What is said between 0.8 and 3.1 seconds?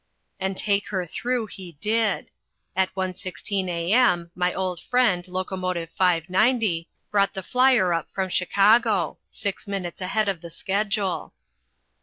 her through he did. At